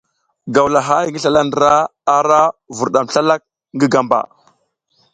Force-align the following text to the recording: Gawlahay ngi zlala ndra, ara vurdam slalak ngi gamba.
Gawlahay 0.53 1.05
ngi 1.07 1.19
zlala 1.23 1.41
ndra, 1.47 1.73
ara 2.17 2.41
vurdam 2.77 3.07
slalak 3.13 3.41
ngi 3.75 3.87
gamba. 3.93 4.19